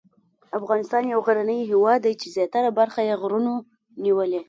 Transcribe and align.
افغانستان 0.59 1.03
یو 1.05 1.19
غرنی 1.27 1.59
هېواد 1.71 1.99
دی 2.05 2.13
چې 2.21 2.27
زیاته 2.35 2.59
برخه 2.79 3.01
یې 3.07 3.15
غرونو 3.21 3.53
نیولې. 4.03 4.39